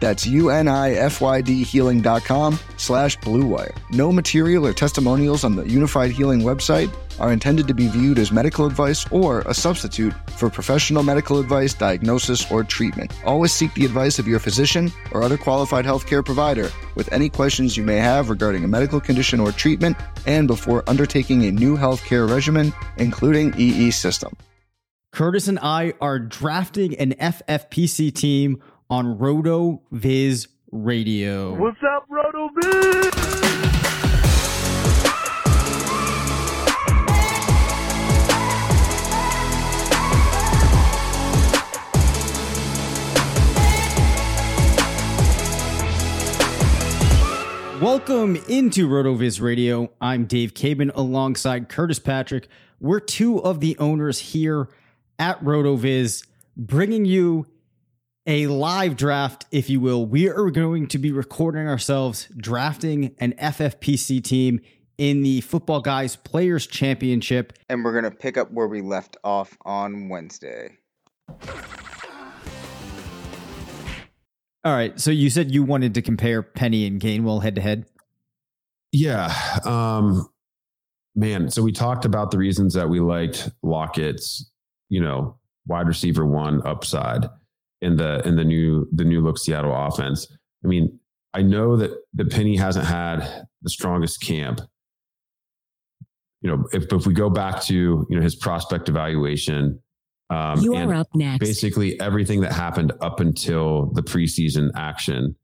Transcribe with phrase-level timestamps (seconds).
[0.00, 3.76] That's U-N-I-F-Y-D healing.com slash bluewire.
[3.90, 8.30] No material or testimonials on the Unifyd Healing website are intended to be viewed as
[8.30, 13.12] medical advice or a substitute for professional medical advice, diagnosis, or treatment.
[13.24, 17.76] Always seek the advice of your physician or other qualified healthcare provider with any questions
[17.76, 22.30] you may have regarding a medical condition or treatment and before undertaking a new healthcare
[22.30, 24.36] regimen, including EE system.
[25.10, 31.54] Curtis and I are drafting an FFPC team on Roto Viz Radio.
[31.54, 33.14] What's up, Roto Viz?
[47.80, 49.92] Welcome into RotoViz Radio.
[50.00, 52.48] I'm Dave Caban alongside Curtis Patrick.
[52.80, 54.68] We're two of the owners here
[55.18, 57.46] at RotoViz, bringing you
[58.28, 60.04] a live draft, if you will.
[60.04, 64.60] We are going to be recording ourselves drafting an FFPC team
[64.98, 67.54] in the Football Guys Players Championship.
[67.70, 70.76] And we're going to pick up where we left off on Wednesday.
[74.62, 75.00] All right.
[75.00, 77.86] So you said you wanted to compare Penny and Gainwell head to head.
[78.92, 79.34] Yeah.
[79.64, 80.28] Um,
[81.14, 81.50] man.
[81.50, 84.50] So we talked about the reasons that we liked Lockett's,
[84.90, 87.24] you know, wide receiver one upside
[87.80, 90.26] in the in the new the new look Seattle offense.
[90.64, 90.98] I mean,
[91.34, 94.60] I know that the Penny hasn't had the strongest camp.
[96.40, 99.80] You know, if, if we go back to you know his prospect evaluation,
[100.30, 101.44] um, you are up next.
[101.44, 105.34] Basically, everything that happened up until the preseason action,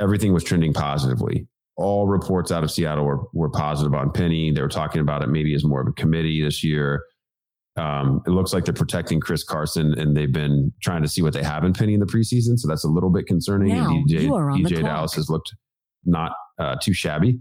[0.00, 1.46] everything was trending positively.
[1.76, 4.52] All reports out of Seattle were, were positive on Penny.
[4.52, 7.02] They were talking about it maybe as more of a committee this year.
[7.76, 11.32] Um, it looks like they're protecting Chris Carson, and they've been trying to see what
[11.32, 12.58] they have in Penny in the preseason.
[12.58, 13.68] So that's a little bit concerning.
[13.68, 15.54] Now, and DJ, you are on DeeJay Dallas has looked
[16.04, 17.38] not uh, too shabby.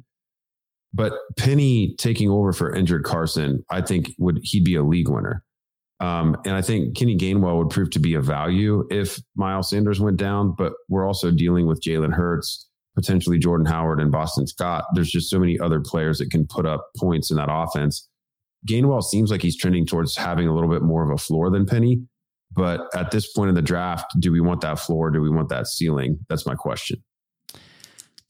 [0.94, 5.44] But Penny taking over for injured Carson, I think would he'd be a league winner.
[6.02, 10.00] Um, and I think Kenny Gainwell would prove to be a value if Miles Sanders
[10.00, 14.86] went down, but we're also dealing with Jalen Hurts, potentially Jordan Howard and Boston Scott.
[14.96, 18.10] There's just so many other players that can put up points in that offense.
[18.68, 21.66] Gainwell seems like he's trending towards having a little bit more of a floor than
[21.66, 22.02] Penny.
[22.54, 25.10] But at this point in the draft, do we want that floor?
[25.10, 26.20] Do we want that ceiling?
[26.28, 27.02] That's my question.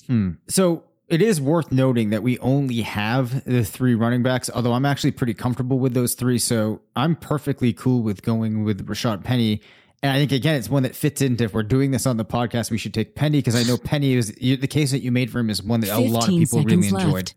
[0.08, 0.32] Hmm.
[0.48, 4.86] So it is worth noting that we only have the three running backs, although I'm
[4.86, 6.38] actually pretty comfortable with those three.
[6.38, 9.62] So I'm perfectly cool with going with Rashad Penny.
[10.04, 12.26] And I think, again, it's one that fits into if we're doing this on the
[12.26, 15.30] podcast, we should take Penny because I know Penny is the case that you made
[15.30, 17.06] for him is one that a lot of people really left.
[17.06, 17.34] enjoyed.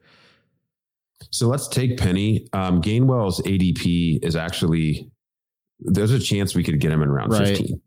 [1.31, 2.49] So let's take Penny.
[2.53, 5.11] Um, Gainwell's ADP is actually,
[5.81, 7.57] there's a chance we could get him in round right.
[7.57, 7.81] 15.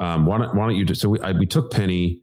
[0.00, 2.22] Um, why don't, why don't you do, so we, I, we took Penny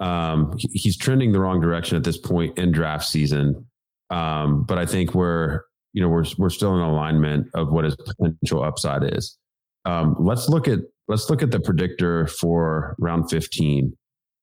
[0.00, 3.66] um, he's trending the wrong direction at this point in draft season.
[4.10, 5.62] Um, but I think we're,
[5.92, 9.38] you know, we're, we're still in alignment of what his potential upside is.
[9.84, 13.96] Um, let's look at, let's look at the predictor for round 15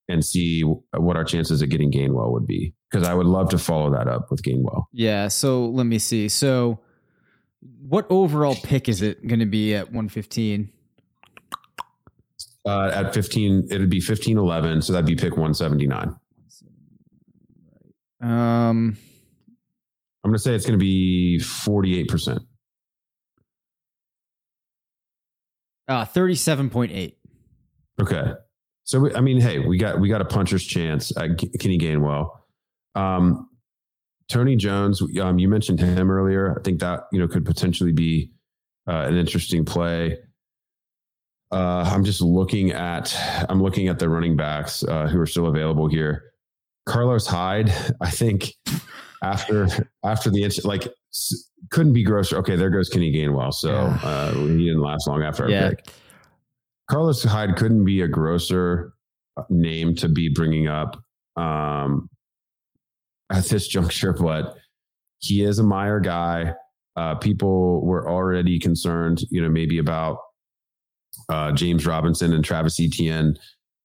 [0.10, 2.74] and see what our chances of getting Gainwell would be.
[2.94, 4.86] Cause I would love to follow that up with Gainwell.
[4.94, 5.28] Yeah.
[5.28, 6.30] So let me see.
[6.30, 6.80] So
[7.82, 10.70] what overall pick is it going to be at 115?
[12.66, 14.82] uh, at 15, it'd be 15 11.
[14.82, 16.16] So that'd be pick 179.
[18.22, 18.98] Um,
[20.24, 22.40] I'm going to say it's going to be 48%.
[25.90, 27.16] Uh, 37.8.
[28.02, 28.24] Okay.
[28.86, 32.30] So, we, I mean, hey, we got, we got a puncher's chance at Kenny Gainwell.
[32.96, 33.50] Um,
[34.30, 36.58] Tony Jones, um, you mentioned him earlier.
[36.58, 38.32] I think that, you know, could potentially be
[38.88, 40.18] uh, an interesting play.
[41.52, 43.16] Uh, I'm just looking at
[43.48, 46.32] I'm looking at the running backs uh, who are still available here.
[46.88, 48.54] Carlos Hyde, I think
[49.24, 49.68] after
[50.04, 50.88] after the inch, like
[51.70, 52.38] couldn't be grosser.
[52.38, 53.54] Okay, there goes Kenny Gainwell.
[53.54, 55.70] So uh, he didn't last long after our yeah.
[55.70, 55.86] pick.
[56.90, 58.94] Carlos Hyde couldn't be a grosser
[59.50, 61.04] name to be bringing up
[61.36, 62.10] um,
[63.34, 64.56] at this juncture, but
[65.20, 66.54] he is a Meyer guy.
[66.96, 70.20] Uh, people were already concerned, you know, maybe about
[71.30, 73.36] uh, James Robinson and Travis Etienne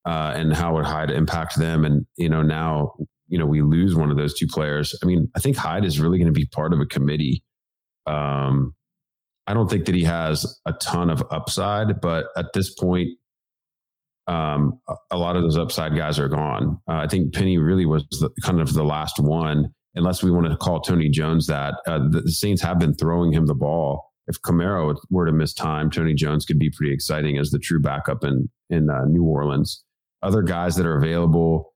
[0.06, 1.84] uh, and how would Hyde impact them.
[1.84, 2.94] And, you know, now,
[3.28, 4.94] you know, we lose one of those two players.
[5.02, 7.42] I mean, I think Hyde is really going to be part of a committee.
[8.06, 8.74] Um,
[9.46, 13.08] I don't think that he has a ton of upside, but at this point,
[14.28, 14.78] um,
[15.10, 16.78] a lot of those upside guys are gone.
[16.88, 20.46] Uh, I think Penny really was the, kind of the last one, unless we want
[20.50, 21.74] to call Tony Jones that.
[21.86, 24.12] Uh, the, Saints have been throwing him the ball.
[24.26, 27.80] If Kamara were to miss time, Tony Jones could be pretty exciting as the true
[27.80, 29.82] backup in in uh, New Orleans.
[30.22, 31.72] Other guys that are available,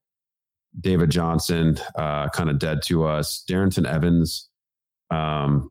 [0.78, 3.42] David Johnson, uh, kind of dead to us.
[3.48, 4.50] Darrynton Evans,
[5.10, 5.70] um,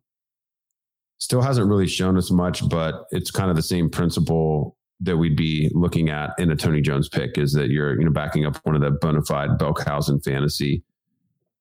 [1.19, 5.36] still hasn't really shown us much, but it's kind of the same principle that we'd
[5.36, 8.57] be looking at in a Tony Jones pick is that you're you know backing up
[8.63, 10.83] one of the bona fide Belkhausen fantasy.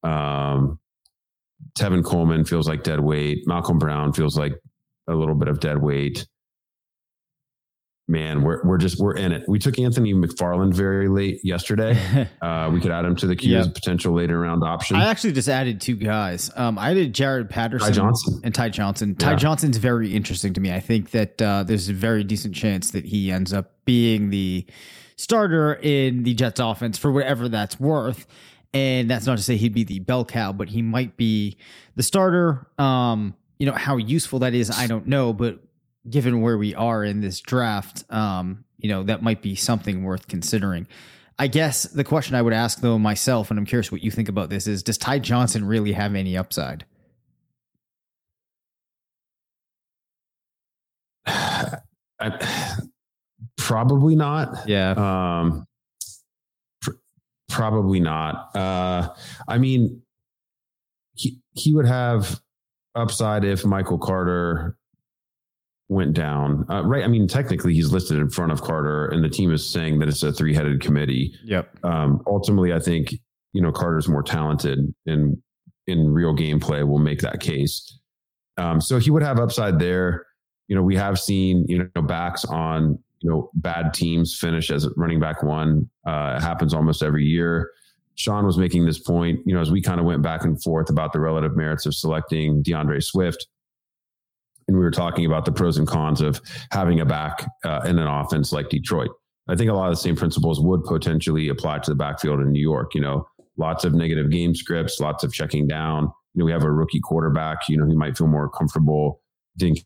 [0.03, 0.79] Um,
[1.79, 3.47] Tevin Coleman feels like dead weight.
[3.47, 4.55] Malcolm Brown feels like
[5.07, 6.27] a little bit of dead weight
[8.11, 9.45] man, we're we're just we're in it.
[9.49, 11.97] We took Anthony McFarland very late yesterday.
[12.43, 13.61] uh, we could add him to the queue yep.
[13.61, 14.97] as a potential later round option.
[14.97, 16.51] I actually just added two guys.
[16.57, 18.41] Um, I did Jaret Patterson Ty Johnson.
[18.45, 19.15] and Ty Johnson.
[19.15, 19.37] Ty yeah.
[19.37, 20.73] Johnson's very interesting to me.
[20.73, 24.67] I think that uh, there's a very decent chance that he ends up being the
[25.17, 28.27] starter in the Jets offense for whatever that's worth.
[28.73, 31.57] And that's not to say he'd be the bell cow, but he might be
[31.97, 32.67] the starter.
[32.79, 35.59] Um, you know how useful that is, I don't know, but
[36.09, 40.29] given where we are in this draft, um, you know, that might be something worth
[40.29, 40.87] considering.
[41.39, 44.29] I guess the question I would ask though myself, and I'm curious what you think
[44.29, 46.85] about this, is does Ty Johnson really have any upside?
[51.27, 52.79] I,
[53.57, 54.69] probably not.
[54.69, 54.91] Yeah.
[54.97, 55.67] Um,
[56.83, 56.91] pr-
[57.49, 58.55] probably not.
[58.55, 59.09] Uh,
[59.49, 60.03] I mean,
[61.15, 62.41] he he would have
[62.95, 64.77] upside if Michael Carter
[65.91, 66.65] went down.
[66.71, 67.05] Uh, right.
[67.05, 70.09] I mean, technically, he's listed in front of Carter, and the team is saying that
[70.09, 71.35] it's a three headed committee.
[71.45, 71.85] Yep.
[71.85, 73.13] Um, ultimately, I think
[73.53, 75.37] you know Carter's more talented and
[75.87, 77.99] in real gameplay will make that case.
[78.57, 80.27] Um, so he would have upside there.
[80.69, 84.89] You know, we have seen you know backs on you know bad teams finish as
[84.97, 85.91] running back one.
[86.07, 87.69] Uh, it happens almost every year.
[88.15, 90.91] Sean was making this point, you know, as we kind of went back and forth
[90.91, 93.47] about the relative merits of selecting D'Andre Swift
[94.71, 96.41] and we were talking about the pros and cons of
[96.71, 99.11] having a back uh, in an offense like Detroit.
[99.49, 102.53] I think a lot of the same principles would potentially apply to the backfield in
[102.53, 102.95] New York.
[102.95, 103.27] You know,
[103.57, 106.05] lots of negative game scripts, lots of checking down.
[106.35, 107.69] You know, we have a rookie quarterback.
[107.69, 109.21] You know, he might feel more comfortable
[109.61, 109.83] dinking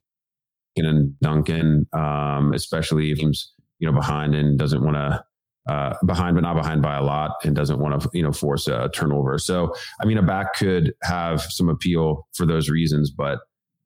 [0.77, 5.25] and Duncan, um, especially if he's you know behind and doesn't want to
[5.73, 8.69] uh, behind, but not behind by a lot, and doesn't want to you know force
[8.69, 9.39] a turnover.
[9.39, 13.39] So, I mean, a back could have some appeal for those reasons, but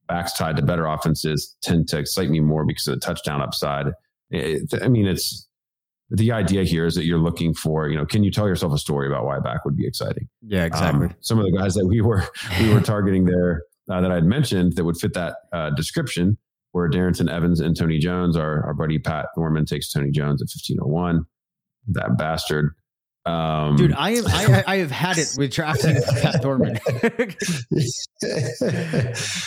[0.09, 3.87] backs tied to better offenses tend to excite me more because of the touchdown upside.
[4.31, 5.49] It, I mean, it's
[6.11, 8.79] the idea here is that you're looking for, you know, can you tell yourself a
[8.79, 10.29] story about why back would be exciting?
[10.43, 11.07] Yeah, exactly.
[11.07, 12.25] Um, some of the guys that we were
[12.61, 16.39] we were targeting there uh, that I had mentioned that would fit that uh, description
[16.73, 18.37] were Darrynton Evans and Tony Jones.
[18.37, 21.25] Our our buddy Pat Norman takes Tony Jones at 1501.
[21.89, 22.75] That bastard.
[23.27, 26.79] Um, Dude, I am I, I have had it with drafting Pat Dorman.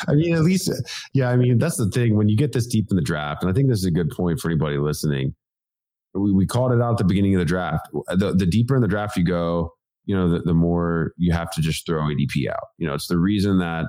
[0.07, 0.71] I mean, at least,
[1.13, 1.29] yeah.
[1.29, 3.53] I mean, that's the thing when you get this deep in the draft, and I
[3.53, 5.33] think this is a good point for anybody listening.
[6.13, 7.87] We, we called it out at the beginning of the draft.
[8.09, 9.73] The, the deeper in the draft you go,
[10.05, 12.67] you know, the, the more you have to just throw ADP out.
[12.77, 13.85] You know, it's the reason that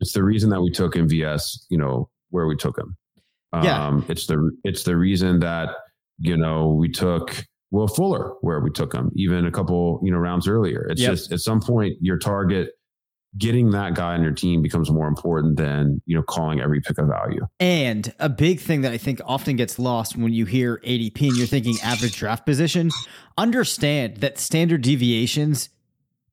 [0.00, 1.66] it's the reason that we took MVS.
[1.68, 2.96] You know, where we took him.
[3.52, 4.00] Um, yeah.
[4.08, 5.68] It's the it's the reason that
[6.18, 10.18] you know we took Will Fuller, where we took him, even a couple you know
[10.18, 10.86] rounds earlier.
[10.88, 11.12] It's yep.
[11.12, 12.68] just at some point your target
[13.38, 16.98] getting that guy on your team becomes more important than you know calling every pick
[16.98, 17.40] of value.
[17.58, 21.36] And a big thing that I think often gets lost when you hear ADP and
[21.36, 22.90] you're thinking average draft position,
[23.38, 25.70] understand that standard deviations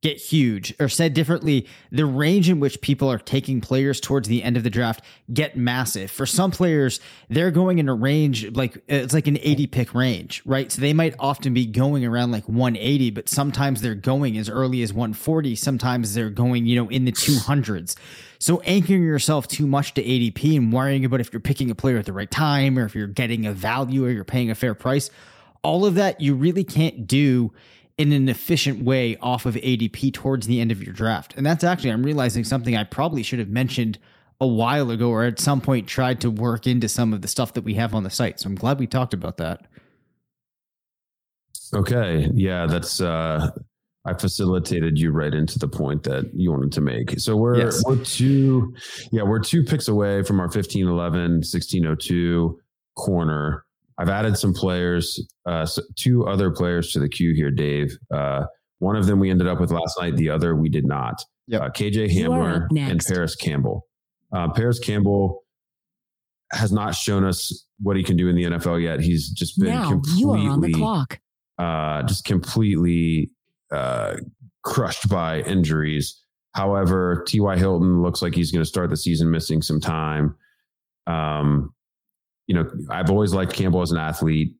[0.01, 4.41] get huge or said differently the range in which people are taking players towards the
[4.43, 5.03] end of the draft
[5.33, 6.09] get massive.
[6.09, 10.41] For some players they're going in a range like it's like an 80 pick range
[10.45, 10.71] right?
[10.71, 14.81] So they might often be going around like 180 but sometimes they're going as early
[14.83, 17.95] as 140 sometimes they're going you know in the 200s
[18.39, 21.97] so anchoring yourself too much to ADP and worrying about if you're picking a player
[21.97, 24.73] at the right time or if you're getting a value or you're paying a fair
[24.73, 25.09] price
[25.61, 27.51] all of that you really can't do
[27.99, 31.33] in an efficient way off of ADP towards the end of your draft.
[31.35, 33.99] And that's actually, I'm realizing something I probably should have mentioned
[34.39, 37.53] a while ago or at some point tried to work into some of the stuff
[37.55, 38.39] that we have on the site.
[38.39, 39.65] So I'm glad we talked about that.
[41.73, 42.29] Okay.
[42.33, 43.49] Yeah, that's uh
[44.05, 47.19] I facilitated you right into the point that you wanted to make.
[47.19, 47.83] So we're Yes.
[47.85, 48.73] we're two
[49.11, 52.57] yeah, we're two picks away from our 1511 1602
[52.95, 53.65] corner.
[53.99, 57.97] I've added some players, uh, s- two other players to the queue here, Dave.
[58.13, 58.45] Uh,
[58.79, 60.15] one of them we ended up with last night.
[60.15, 61.21] The other we did not.
[61.47, 61.61] Yep.
[61.61, 63.01] Uh, KJ You Hamler and.
[63.05, 63.85] Parris Campbell.
[64.33, 65.43] Uh, Parris Campbell
[66.53, 69.01] has not shown us what he can do in the NFL yet.
[69.01, 71.19] He's just been Now completely, you are on the clock.
[71.57, 73.31] uh, just completely
[73.71, 74.15] uh,
[74.63, 76.23] crushed by injuries.
[76.53, 77.57] However, T.Y.
[77.57, 80.35] Hilton looks like he's going to start the season missing some time.
[81.05, 81.73] Um,
[82.49, 84.55] you know, I've always liked Campbell as an athlete,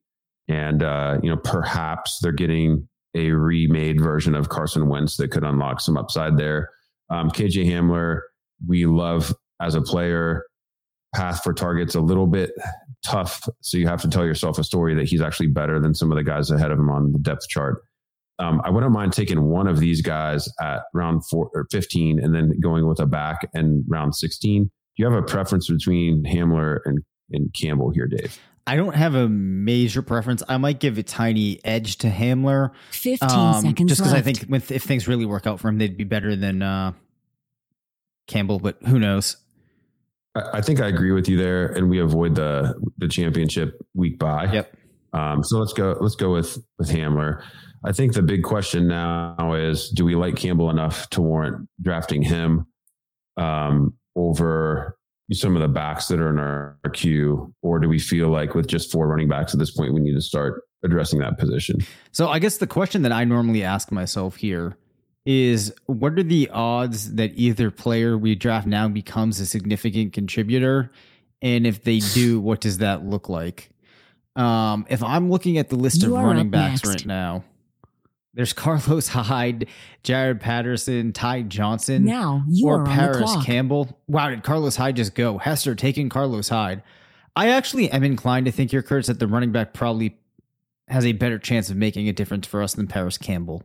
[0.48, 5.42] and uh, you know, perhaps they're getting a remade version of Carson Wentz that could
[5.42, 6.70] unlock some upside there.
[7.10, 8.20] Um, KJ Hamler,
[8.66, 10.46] we love as a player.
[11.12, 12.52] Path for targets a little bit
[13.04, 16.12] tough, so you have to tell yourself a story that he's actually better than some
[16.12, 17.82] of the guys ahead of him on the depth chart.
[18.38, 22.32] Um, I wouldn't mind taking one of these guys at round four or 15 and
[22.32, 24.62] then going with a back and round 16.
[24.62, 27.00] Do you have a preference between Hamler and,
[27.32, 28.38] and Campbell here, Dave?
[28.66, 30.42] I don't have a major preference.
[30.48, 32.70] I might give a tiny edge to Hamler.
[32.92, 34.14] 15 um, seconds just because.
[34.14, 36.92] I think with, if things really work out for him, they'd be better than uh,
[38.26, 38.60] Campbell.
[38.60, 39.36] But who knows?
[40.34, 44.18] I, I think I agree with you there, and we avoid the the championship week
[44.18, 44.52] by.
[44.52, 44.76] Yep.
[45.12, 45.96] Um, so let's go.
[46.00, 47.42] Let's go with with Hamler.
[47.82, 52.22] I think the big question now is: Do we like Campbell enough to warrant drafting
[52.22, 52.66] him
[53.36, 54.96] um, over
[55.32, 58.54] some of the backs that are in our, our queue, or do we feel like
[58.54, 61.78] with just four running backs at this point, we need to start addressing that position?
[62.12, 64.76] So I guess the question that I normally ask myself here
[65.26, 70.90] is what are the odds that either player we draft now becomes a significant contributor?
[71.42, 73.70] And if they do, what does that look like?
[74.36, 76.88] Um, if I'm looking at the list You of running backs next.
[76.88, 77.44] right now,
[78.34, 79.66] there's Carlos Hyde,
[80.04, 83.44] Jaret Patterson, Ty Johnson, now you or are on the Paris clock.
[83.46, 83.98] Campbell.
[84.08, 85.38] Wow, did Carlos Hyde just go?
[85.38, 86.82] Hester taking Carlos Hyde.
[87.36, 90.16] I actually am inclined to think here, Curtis, that the running back probably
[90.88, 93.62] has a better chance of making a difference for us than Parris Campbell.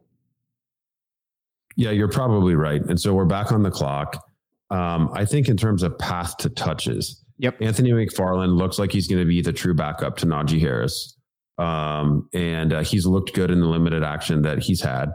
[1.75, 2.81] Yeah, you're probably right.
[2.81, 4.23] And so we're back on the clock.
[4.71, 7.61] Um, I think in terms of path to touches, Yep.
[7.61, 11.14] Anthony McFarland looks like he's going to be the true backup to Najee Harris.
[11.57, 15.09] Um, and uh, he's looked good in the limited action that he's had.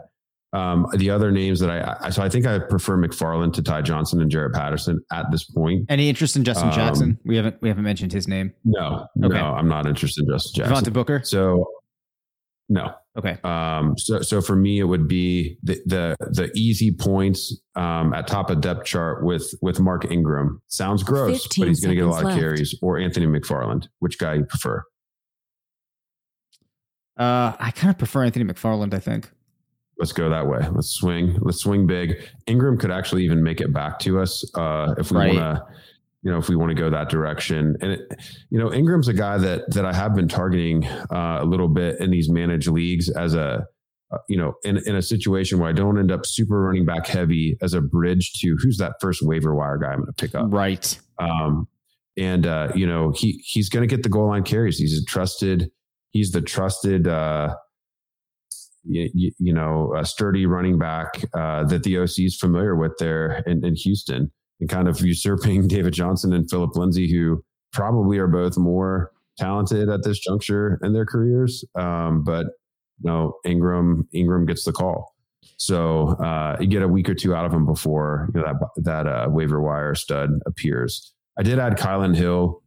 [0.53, 3.83] Um, the other names that I, I, so I think I prefer McFarland to Ty
[3.83, 5.85] Johnson and Jaret Patterson at this point.
[5.87, 7.19] Any interest in Justin Um, Jackson?
[7.23, 8.51] We haven't we haven't mentioned his name.
[8.65, 9.33] No, Okay.
[9.33, 10.93] no, I'm not interested in Justin Devontae Jackson.
[10.93, 11.21] Booker.
[11.23, 11.65] So,
[12.67, 13.37] no, Okay.
[13.43, 18.27] Um, so, so for me, it would be the the, the easy points um, at
[18.27, 20.61] top of depth chart with with Mark Ingram.
[20.67, 22.39] Sounds gross, but he's going to get a lot seconds of left.
[22.41, 22.75] carries.
[22.81, 23.87] Or Anthony McFarland.
[23.99, 24.83] Which guy you prefer?
[27.21, 28.93] Uh, I kind of prefer Anthony McFarland.
[28.93, 29.29] I think.
[29.99, 30.59] Let's go that way.
[30.71, 31.37] Let's swing.
[31.41, 32.15] Let's swing big.
[32.47, 35.35] Ingram could actually even make it back to us uh, if we Right.
[35.35, 35.65] want to.
[36.23, 38.01] You know, if we want to go that direction, and it,
[38.51, 41.99] you know, Ingram's a guy that that I have been targeting uh, a little bit
[41.99, 43.65] in these managed leagues as a,
[44.11, 47.07] uh, you know, in in a situation where I don't end up super running back
[47.07, 50.35] heavy as a bridge to who's that first waiver wire guy I'm going to pick
[50.35, 50.45] up.
[50.51, 50.99] Right.
[51.17, 51.67] Um,
[52.17, 54.77] and uh, you know, he he's going to get the goal line carries.
[54.77, 55.71] He's a trusted.
[56.11, 57.07] He's the trusted.
[57.07, 57.55] Uh,
[58.83, 63.43] you, you know, a sturdy running back uh, that the OC is familiar with there
[63.45, 68.27] in, in Houston, and kind of usurping David Johnson and Phillip Lindsay, who probably are
[68.27, 71.63] both more talented at this juncture in their careers.
[71.75, 72.47] Um, but
[73.01, 75.15] no, Ingram Ingram gets the call.
[75.57, 78.83] So uh, you get a week or two out of him before you know, that
[78.83, 81.13] that uh, waiver wire stud appears.
[81.37, 82.60] I did add Kylin Hill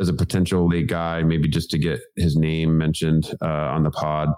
[0.00, 3.90] as a potential late guy, maybe just to get his name mentioned uh, on the
[3.90, 4.28] pod.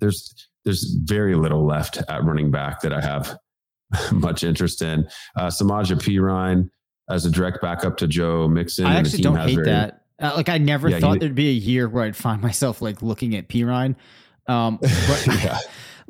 [0.00, 0.32] There's
[0.64, 3.36] there's very little left at running back that I have
[4.12, 5.06] much interest in.
[5.36, 6.68] Uh, Samaje Perine
[7.10, 8.84] as a direct backup to Joe Mixon.
[8.86, 10.02] I actually don't hate very- that.
[10.20, 12.82] Uh, like I never Yeah, thought he- there'd be a year where I'd find myself
[12.82, 13.94] like looking at Perine.
[14.46, 15.58] Um, but Yeah.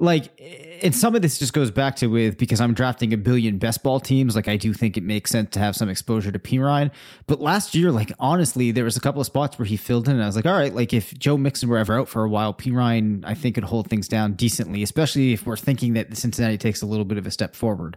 [0.00, 0.40] Like,
[0.82, 3.82] and some of this just goes back to with because I'm drafting a billion best
[3.82, 4.36] ball teams.
[4.36, 6.92] Like I do think it makes sense to have some exposure to Perine.
[7.26, 10.14] But last year, like honestly, there was a couple of spots where he filled in,
[10.14, 12.28] and I was like, all right, like if Joe Mixon were ever out for a
[12.28, 16.58] while, Perine I think could hold things down decently, especially if we're thinking that Cincinnati
[16.58, 17.96] takes a little bit of a step forward.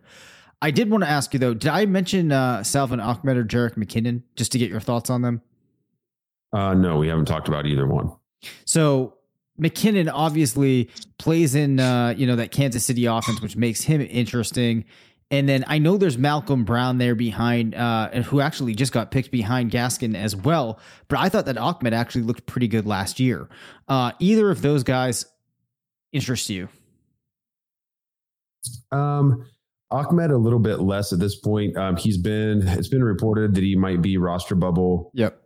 [0.61, 3.75] I did want to ask you though, did I mention uh, Salvon Ahmed or Jerick
[3.75, 5.41] McKinnon just to get your thoughts on them?
[6.53, 8.11] Uh, no, we haven't talked about either one.
[8.65, 9.15] So
[9.59, 14.85] McKinnon obviously plays in uh, you know that Kansas City offense, which makes him interesting.
[15.29, 19.11] And then I know there's Malcolm Brown there behind, uh, and who actually just got
[19.11, 20.77] picked behind Gaskin as well.
[21.07, 23.47] But I thought that Ahmed actually looked pretty good last year.
[23.87, 25.25] Uh, either of those guys
[26.11, 26.67] interest you?
[28.91, 29.45] Um,
[29.89, 31.77] Ahmed a little bit less at this point.
[31.77, 35.11] Um, he's been it's been reported that he might be roster bubble.
[35.13, 35.40] Yep.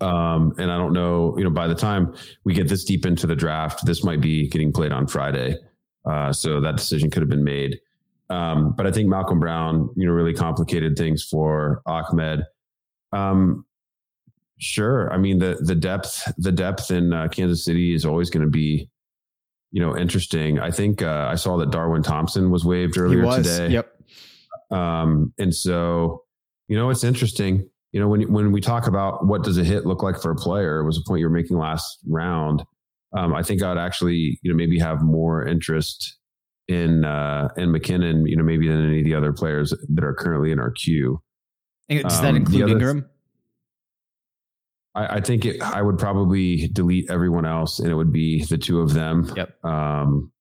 [0.00, 3.26] Um, and I don't know, you know, by the time we get this deep into
[3.26, 5.56] the draft, this might be getting played on Friday.
[6.04, 7.78] Uh, so that decision could have been made.
[8.30, 12.44] Um, but I think Malcolm Brown, you know, really complicated things for Ahmed.
[13.12, 13.66] Um,
[14.58, 15.12] sure.
[15.12, 18.50] I mean, the the depth the depth in uh, Kansas City is always going to
[18.50, 18.88] be,
[19.70, 20.58] you know, interesting.
[20.58, 23.46] I think uh, I saw that Darwin Thompson was waived earlier was.
[23.46, 23.74] today.
[23.74, 23.92] Yep.
[24.70, 26.24] Um, and so,
[26.68, 27.68] you know, it's interesting.
[27.92, 30.36] You know, when when we talk about what does a hit look like for a
[30.36, 32.64] player, it was a point you were making last round.
[33.14, 36.16] Um, I think I'd actually, you know, maybe have more interest
[36.68, 40.14] in uh, in McKinnon, you know, maybe than any of the other players that are
[40.14, 41.20] currently in our queue.
[41.90, 43.10] Does that um, include other, Ingram?
[44.94, 48.58] I, I, think it, I would probably delete everyone else, and it would be the
[48.58, 49.30] two of them.
[49.36, 49.64] Yep.
[49.64, 50.32] Um,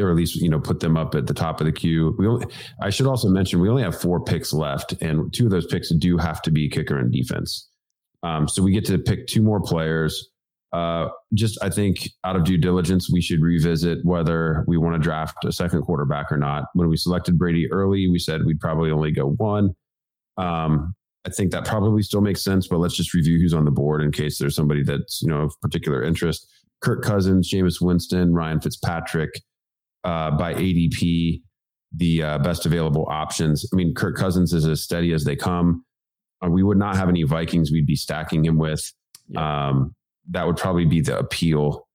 [0.00, 2.14] or at least you know put them up at the top of the queue.
[2.18, 2.46] We only,
[2.80, 5.90] I should also mention we only have four picks left, and two of those picks
[5.94, 7.68] do have to be kicker and defense.
[8.22, 10.30] Um, so we get to pick two more players.
[10.72, 14.98] Uh, just I think out of due diligence, we should revisit whether we want to
[14.98, 16.64] draft a second quarterback or not.
[16.74, 19.74] When we selected Brady early, we said we'd probably only go one.
[20.38, 20.94] Um,
[21.26, 24.02] I think that probably still makes sense, but let's just review who's on the board
[24.02, 26.48] in case there's somebody that's you know of particular interest.
[26.80, 29.30] Kirk Cousins, Jameis Winston, Ryan Fitzpatrick,
[30.04, 31.42] uh, by ADP,
[31.94, 33.68] the uh, best available options.
[33.72, 35.84] I mean, Kirk Cousins is as steady as they come.
[36.44, 38.82] Uh, we would not have any Vikings we'd be stacking him with.
[39.28, 39.68] Yeah.
[39.68, 39.94] Um,
[40.30, 41.86] that would probably be the appeal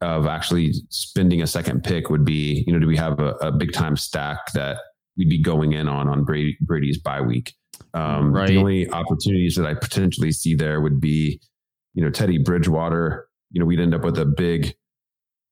[0.00, 3.50] of actually spending a second pick would be, you know, do we have a, a
[3.50, 4.78] big time stack that
[5.16, 7.54] we'd be going in on on Brady, Brady's bye week?
[7.94, 8.48] Um, right.
[8.48, 11.40] The only opportunities that I potentially see there would be,
[11.94, 13.28] you know, Teddy Bridgewater.
[13.50, 14.74] You know, we'd end up with a big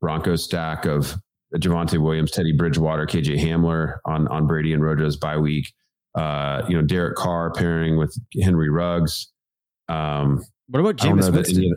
[0.00, 1.16] Bronco stack of
[1.56, 5.72] Javonte Williams, Teddy Bridgewater, KJ Hamler on on Brady and Rojo's bye week.
[6.14, 9.32] Uh, you know, Derek Carr pairing with Henry Ruggs.
[9.88, 11.76] Um, what about Jameis Winston?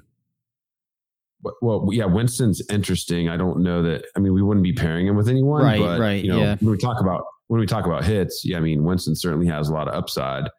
[1.62, 3.30] well, yeah, Winston's interesting.
[3.30, 4.06] I don't know that.
[4.16, 5.80] I mean, we wouldn't be pairing him with anyone, right?
[5.80, 6.24] But, right.
[6.24, 6.56] You know, yeah.
[6.60, 9.70] when we talk about when we talk about hits, yeah, I mean, Winston certainly has
[9.70, 10.50] a lot of upside.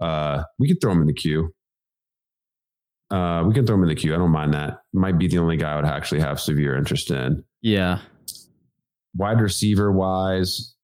[0.00, 1.54] Uh, we could throw him in the queue.
[3.10, 4.14] Uh, we can throw him in the queue.
[4.14, 4.78] I don't mind that.
[4.92, 7.44] Might be the only guy I would actually have severe interest in.
[7.60, 8.00] Yeah.
[9.16, 10.74] Wide receiver wise,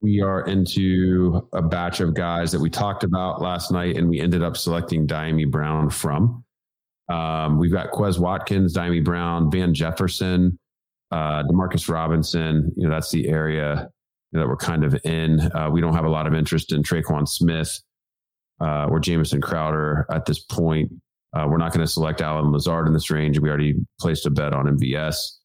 [0.00, 4.20] we are into a batch of guys that we talked about last night, and we
[4.20, 6.44] ended up selecting Dyami Brown from.
[7.08, 10.58] Um, we've got Quez Watkins, Dyami Brown, Van Jefferson,
[11.10, 12.72] uh, Demarcus Robinson.
[12.76, 13.88] You know, that's the area
[14.32, 15.40] that we're kind of in.
[15.54, 17.80] Uh, we don't have a lot of interest in Tre'Quan Smith
[18.60, 20.92] uh, or Jamison Crowder at this point.
[21.34, 23.38] Uh, we're not going to select Allen Lazard in this range.
[23.38, 25.37] We already placed a bet on MVS.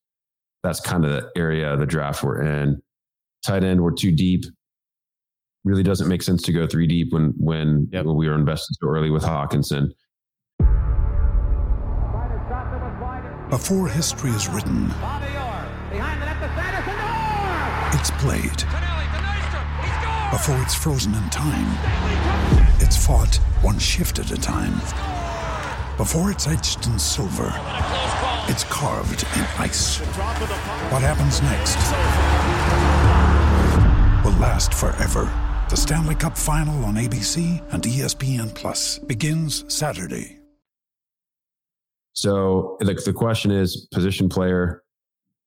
[0.64, 2.82] That's kind of the area of the draft we're in.
[3.46, 4.46] Tight end, we're too deep.
[5.66, 8.06] Really doesn't make sense to go three deep when when, yep.
[8.06, 9.92] when we were invested so early with Hockenson.
[13.50, 14.86] Before history is written,
[17.94, 18.64] it's played.
[20.32, 21.68] Before it's frozen in time,
[22.80, 24.74] it's fought one shift at a time.
[25.98, 27.54] Before it's etched in silver,
[28.48, 30.00] it's carved in ice.
[30.92, 31.78] What happens next
[34.24, 35.32] will last forever.
[35.70, 40.40] The Stanley Cup Final on ABC and ESPN Plus begins Saturday.
[42.14, 44.84] So the, the question is position player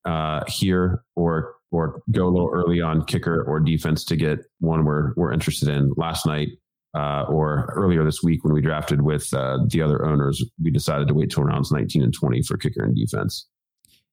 [0.05, 4.85] uh, here or or go a little early on kicker or defense to get one
[4.85, 5.93] we're we're interested in.
[5.97, 6.49] Last night
[6.97, 11.07] uh, or earlier this week when we drafted with uh, the other owners, we decided
[11.09, 13.47] to wait till rounds 19 and 20 for kicker and defense.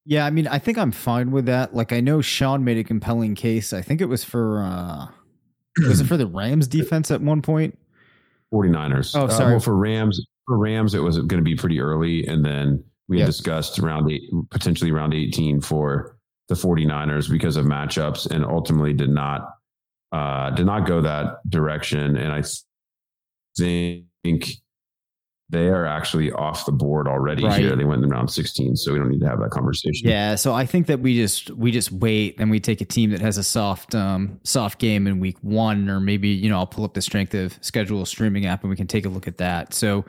[0.06, 1.74] Yeah, I mean, I think I'm fine with that.
[1.74, 3.72] Like, I know Sean made a compelling case.
[3.72, 5.08] I think it was for uh
[5.88, 7.80] was it for the Rams defense at one point?
[8.54, 9.16] 49ers.
[9.16, 9.46] Oh, sorry.
[9.46, 12.28] Uh, well, for Rams, for Rams, it was going to be pretty early.
[12.28, 16.18] And then we had discussed round eight, potentially round 18 for
[16.50, 19.56] the 49ers because of matchups and ultimately did not,
[20.12, 22.16] uh, did not go that direction.
[22.18, 22.44] And I
[23.58, 24.64] think
[25.54, 27.60] they are actually off the board already right.
[27.60, 27.76] here.
[27.76, 30.10] They went in round 16, so we don't need to have that conversation.
[30.10, 33.12] Yeah, so I think that we just we just wait and we take a team
[33.12, 36.68] that has a soft um soft game in week 1 or maybe, you know, I'll
[36.68, 39.38] pull up the strength of schedule streaming app and we can take a look at
[39.38, 39.76] that.
[39.76, 40.06] So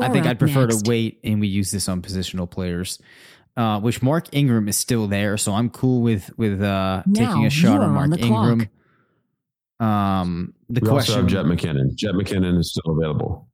[0.00, 0.82] I think I'd prefer next.
[0.82, 3.00] to wait and we use this on positional players.
[3.56, 7.50] Uh, which Mark Ingram is still there, so I'm cool with with uh, taking a
[7.50, 8.68] shot on Mark on Ingram.
[9.80, 11.94] Um, the we question also have Jet McKinnon.
[11.94, 13.48] Jet McKinnon is still available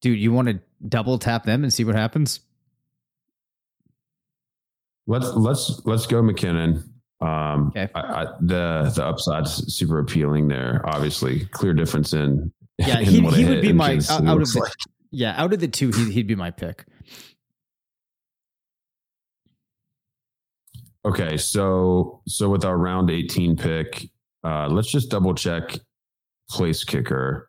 [0.00, 2.40] dude, you want to double tap them and see what happens?
[5.06, 6.84] Let's let's let's go McKinnon.
[7.20, 7.88] Um, Okay.
[7.94, 10.82] I, I, the the upside's super appealing there.
[10.84, 14.60] Obviously, clear difference in Yeah, in he, he would be my out, out of the
[14.60, 14.72] like.
[15.10, 15.90] yeah out of the two.
[15.90, 16.84] He, he'd be my pick.
[21.04, 24.08] Okay, so so with our round 18 pick,
[24.44, 25.78] uh, let's just double check
[26.48, 27.48] place kicker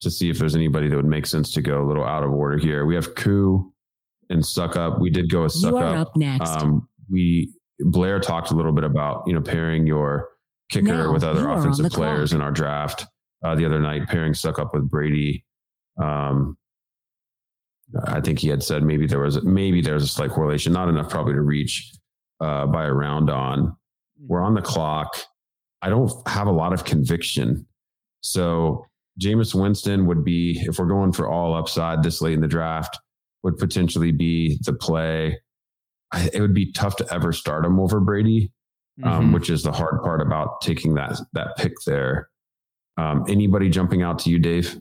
[0.00, 2.30] to see if there's anybody that would make sense to go a little out of
[2.32, 2.86] order here.
[2.86, 3.72] We have Koo
[4.30, 5.00] and Succop.
[5.00, 6.08] We did go with Suck You are Up.
[6.08, 6.50] up next.
[6.50, 10.28] Um, we Blair talked a little bit about you know pairing your
[10.70, 12.38] kicker Now, with other you are on offensive players clock.
[12.38, 13.06] in our draft
[13.44, 15.44] uh, the other night, pairing Succop with Brady.
[16.00, 16.56] Um,
[18.06, 20.88] I think he had said maybe there was maybe there was a slight correlation, not
[20.88, 21.92] enough probably to reach
[22.40, 23.76] uh, by a round on.
[24.24, 25.12] We're on the clock.
[25.82, 27.66] I don't have a lot of conviction,
[28.20, 28.84] so
[29.20, 32.98] Jameis Winston would be if we're going for all upside this late in the draft
[33.42, 35.38] would potentially be the play.
[36.12, 38.52] I, it would be tough to ever start him over Brady,
[39.02, 39.34] um, Mhm.
[39.34, 42.28] which is the hard part about taking that that pick there.
[42.96, 44.78] Um, anybody jumping out to you, Dave?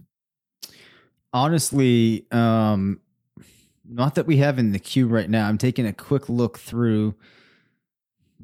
[1.32, 3.00] Honestly, um,
[3.88, 5.48] not that we have in the queue right now.
[5.48, 7.16] I'm taking a quick look through.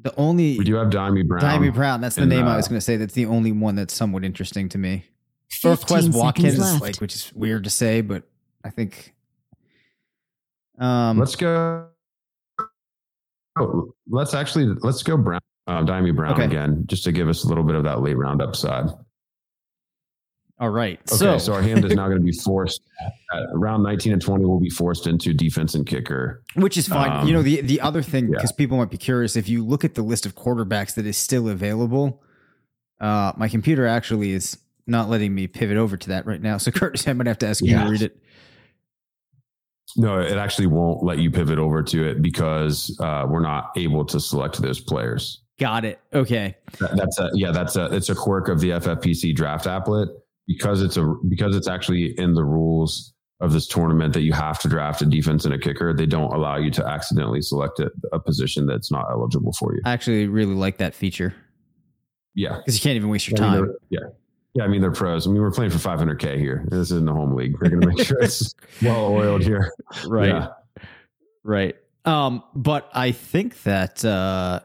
[0.06, 1.42] The only We do have Dyami Brown.
[1.42, 2.00] Dyami Brown.
[2.00, 2.96] That's the and, name I uh, was going to say.
[2.96, 5.04] That's the only one that's somewhat interesting to me.
[5.64, 6.80] Or 15 Watkins, left.
[6.80, 8.22] like which is weird to say, but
[8.62, 9.16] I think.
[10.78, 11.88] Um, Let's go.
[13.58, 16.44] Oh, let's actually let's go Brown, uh, Dyami Brown Okay.
[16.44, 18.86] again, just to give us a little bit of that late round upside.
[20.58, 20.98] All right.
[21.12, 22.80] Okay, so, so, our hand is now going to be forced
[23.52, 26.42] around 19 and 20 will be forced into defense and kicker.
[26.54, 27.26] which is fine.
[27.26, 28.30] you know, Um, the the other thing yeah.
[28.36, 31.16] because people might be curious if you look at the list of quarterbacks that is
[31.18, 32.22] still available,
[33.00, 36.56] uh, my computer actually is not letting me pivot over to that right now.
[36.58, 38.16] So Curtis, I might have to ask you to read it.
[39.96, 44.04] No, it actually won't let you pivot over to it because uh, we're not able
[44.06, 45.42] to select those players.
[45.58, 46.00] Got it.
[46.12, 46.56] Okay.
[46.80, 50.08] That- That's a yeah, that's a it's a quirk of the FFPC draft applet
[50.46, 54.58] because it's a because it's actually in the rules of this tournament that you have
[54.60, 55.92] to draft a defense and a kicker.
[55.92, 59.82] They don't allow you to accidentally select a, a position that's not eligible for you.
[59.84, 61.34] I actually really like that feature
[62.34, 63.74] Yeah, because you can't even waste your I mean, time.
[63.90, 64.00] yeah.
[64.54, 65.26] Yeah, I mean they're pros.
[65.26, 66.64] I mean we're playing for 500k here.
[66.70, 67.52] This isn't the home league.
[67.60, 69.70] We're going to make sure it's well oiled here.
[70.06, 70.28] Right.
[70.30, 70.48] Yeah.
[71.44, 71.76] Right.
[72.06, 74.60] Um, but I think that uh,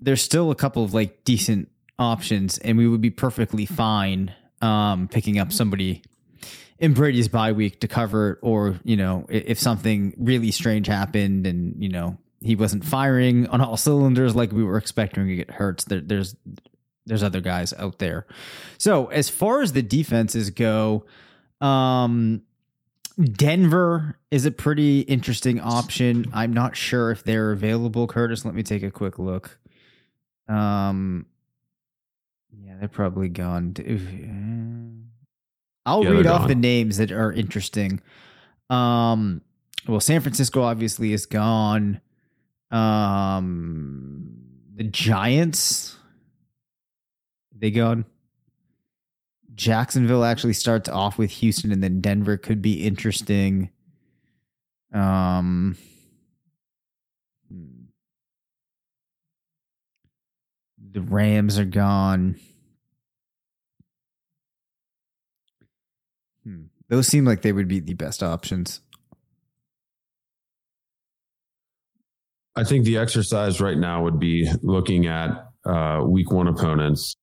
[0.00, 1.68] there's still a couple of like decent
[2.00, 6.02] options, and we would be perfectly fine um, picking up somebody
[6.78, 11.46] in Brady's bye week to cover it, or you know, if something really strange happened
[11.46, 15.50] and you know he wasn't firing on all cylinders like we were expecting to get
[15.50, 15.84] hurt.
[15.86, 16.34] There, there's
[17.06, 18.26] there's other guys out there.
[18.78, 21.04] So as far as the defenses go,
[21.60, 22.42] um,
[23.20, 26.30] Denver is a pretty interesting option.
[26.32, 28.44] I'm not sure if they're available, Curtis.
[28.44, 29.58] Let me take a quick look.
[30.48, 31.26] Um,
[32.58, 33.74] yeah, they're probably gone.
[33.74, 33.98] To,
[35.86, 36.48] I'll Yeah, read off gone.
[36.48, 38.00] the names that are interesting.
[38.70, 39.42] Um,
[39.88, 42.00] well, San Francisco obviously is gone.
[42.70, 44.28] Um,
[44.74, 45.96] the Giants,
[47.54, 48.04] they gone.
[49.54, 53.70] Jacksonville actually starts off with Houston, and then Denver could be interesting.
[54.94, 55.76] Um,
[60.92, 62.36] the Rams are gone.
[66.44, 66.64] Hmm.
[66.88, 68.80] Those seem like they would be the best options.
[72.54, 75.30] I think the exercise right now would be looking at
[75.64, 77.16] uh, week one opponents.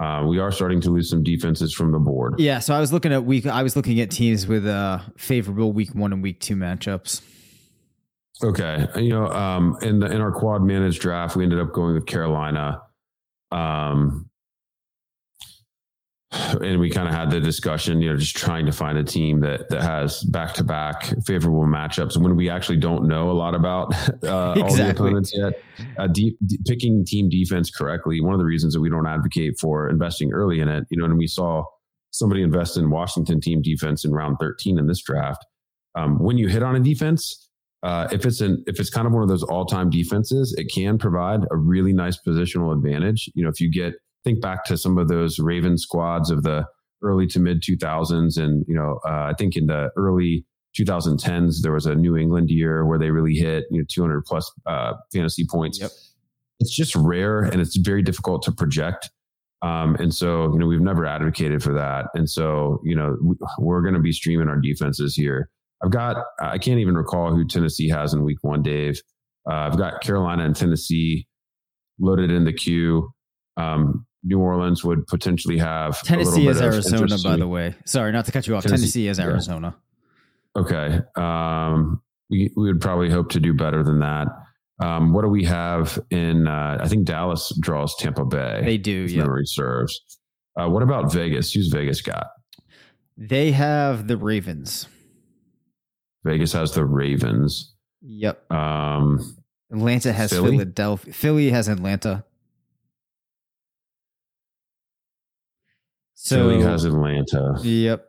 [0.00, 2.34] Uh, we are starting to lose some defenses from the board.
[2.40, 3.46] Yeah, so I was looking at week.
[3.46, 7.20] I was looking at teams with uh, favorable week one and week two matchups.
[8.42, 11.94] Okay, you know, um, in the in our quad managed draft, we ended up going
[11.94, 12.80] with Carolina,
[13.52, 14.30] um,
[16.32, 19.40] and we kind of had the discussion, you know, just trying to find a team
[19.40, 23.54] that that has back to back favorable matchups when we actually don't know a lot
[23.54, 25.62] about uh, all the opponents yet.
[25.98, 29.54] Uh, deep, de- picking team defense correctly, one of the reasons that we don't advocate
[29.60, 31.62] for investing early in it, you know, and we saw
[32.10, 35.44] somebody invest in Washington team defense in round thirteen in this draft.
[35.94, 37.41] Um, when you hit on a defense,
[37.82, 40.70] uh, if it's an if it's kind of one of those all time defenses, it
[40.72, 43.28] can provide a really nice positional advantage.
[43.34, 46.64] You know, if you get think back to some of those Raven squads of the
[47.02, 50.44] early to mid 2000s, and you know, uh, I think in the early
[50.78, 54.50] 2010s there was a New England year where they really hit you know 200 plus
[54.66, 55.80] uh, fantasy points.
[55.80, 55.90] Yep.
[56.60, 59.10] It's just rare and it's very difficult to project.
[59.62, 62.06] Um, and so, you know, we've never advocated for that.
[62.14, 65.50] And so, you know, we, we're going to be streaming our defenses here.
[65.84, 69.00] I've got, I can't even recall who Tennessee has in week one, Dave.
[69.50, 71.26] Uh, I've got Carolina and Tennessee
[71.98, 73.12] loaded in the queue.
[73.56, 77.74] Um, New Orleans would potentially have Tennessee is Arizona, by the way.
[77.84, 78.62] Sorry, not to cut you off.
[78.62, 79.76] Tennessee, Tennessee is Arizona.
[80.54, 80.62] Yeah.
[80.62, 81.00] Okay.
[81.16, 84.28] Um, we we would probably hope to do better than that.
[84.80, 86.46] Um, what do we have in?
[86.46, 88.62] Uh, I think Dallas draws Tampa Bay.
[88.64, 88.92] They do.
[88.92, 89.22] Yeah.
[89.22, 90.00] Memory serves.
[90.56, 91.52] Uh, what about Vegas?
[91.52, 92.28] Who's Vegas got?
[93.16, 94.86] They have the Ravens.
[96.24, 97.74] Vegas has the Ravens.
[98.02, 98.50] Yep.
[98.50, 99.36] Um,
[99.70, 100.52] Atlanta has Philly?
[100.52, 101.12] Philadelphia.
[101.12, 102.24] Philly has Atlanta.
[106.14, 107.56] So Philly has Atlanta.
[107.62, 108.08] Yep.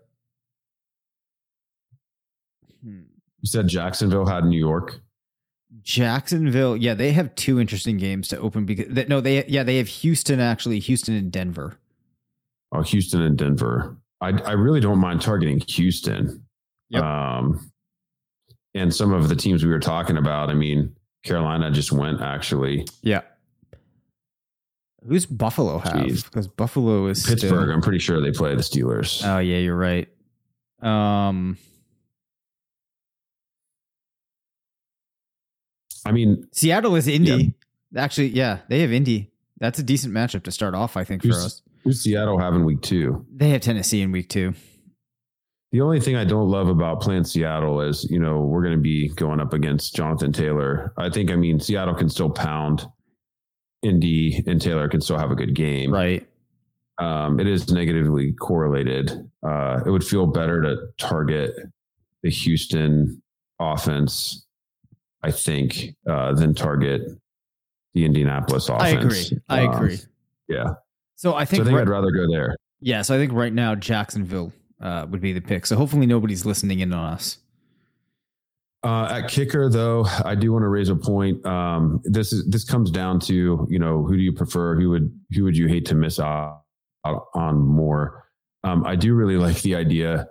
[2.84, 3.02] Hmm.
[3.41, 4.99] You said Jacksonville had New York.
[5.82, 9.78] Jacksonville, yeah, they have two interesting games to open because they, no, they yeah they
[9.78, 11.78] have Houston actually, Houston and Denver.
[12.71, 13.97] Oh, Houston and Denver.
[14.21, 16.45] I I really don't mind targeting Houston.
[16.89, 17.04] Yep.
[17.04, 17.71] Um,
[18.73, 20.49] and some of the teams we were talking about.
[20.49, 22.86] I mean, Carolina just went actually.
[23.01, 23.21] Yeah.
[25.07, 26.05] Who's Buffalo have?
[26.05, 27.49] Because Buffalo is Pittsburgh.
[27.49, 27.71] Still...
[27.71, 29.21] I'm pretty sure they play the Steelers.
[29.25, 30.07] Oh yeah, you're right.
[30.81, 31.57] Um,
[36.05, 37.53] I mean, Seattle is Indy.
[37.91, 38.01] Yeah.
[38.01, 39.31] Actually, yeah, they have Indy.
[39.59, 41.62] That's a decent matchup to start off, I think, for us.
[41.83, 43.25] Who's Seattle having week two?
[43.33, 44.53] They have Tennessee in week two.
[45.73, 48.81] The only thing I don't love about playing Seattle is, you know, we're going to
[48.81, 50.93] be going up against Jonathan Taylor.
[50.97, 52.86] I think, I mean, Seattle can still pound
[53.81, 55.91] Indy and Taylor can still have a good game.
[55.91, 56.27] Right.
[56.99, 59.27] Um, it is negatively correlated.
[59.41, 61.55] Uh, it would feel better to target
[62.21, 63.19] the Houston
[63.59, 64.45] offense,
[65.23, 67.01] I think, uh, than target
[67.95, 68.83] the Indianapolis offense.
[68.83, 69.39] I agree.
[69.49, 69.97] I um, agree.
[70.47, 70.73] Yeah.
[71.15, 72.55] So I think, so I think right, I'd rather go there.
[72.79, 73.01] Yeah.
[73.01, 74.53] So I think right now Jacksonville
[74.84, 75.65] uh, would be the pick.
[75.65, 77.38] So hopefully nobody's listening in on us.
[78.84, 81.43] Uh, at kicker, though, I do want to raise a point.
[81.46, 84.76] Um, this is this comes down to you know who do you prefer?
[84.76, 86.63] Who would who would you hate to miss out,
[87.06, 88.26] out on more?
[88.65, 90.28] Um, I do really like the idea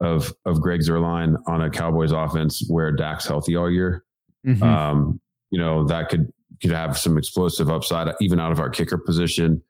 [0.00, 4.04] of of Greg Zuerlein on a Cowboys offense where Dak's healthy all year.
[4.46, 4.62] Mm-hmm.
[4.62, 8.98] Um, you know that could could have some explosive upside even out of our kicker
[8.98, 9.60] position.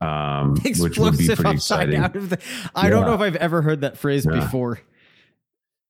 [0.00, 2.00] Um, which would be pretty exciting.
[2.00, 2.38] The,
[2.74, 2.90] I yeah.
[2.90, 4.40] don't know if I've ever heard that phrase yeah.
[4.40, 4.80] before.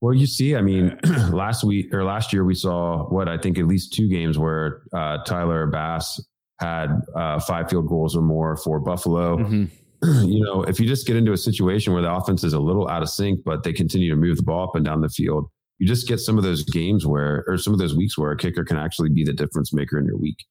[0.01, 0.99] Well, you see, I mean,
[1.33, 4.83] last week or last year, we saw what I think at least two games where
[4.93, 6.21] uh, Tyler Bass
[6.61, 9.69] had uh, five field goals or more for Buffalo.
[10.05, 10.29] Mm-hmm.
[10.29, 12.87] You know, if you just get into a situation where the offense is a little
[12.87, 15.49] out of sync, but they continue to move the ball up and down the field,
[15.79, 18.37] you just get some of those games where, or some of those weeks where a
[18.37, 20.45] kicker can actually be the difference maker in your week.